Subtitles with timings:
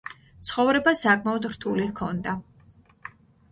[0.49, 2.37] ცხოვრება საკმაოდ რთული ჰქონდა.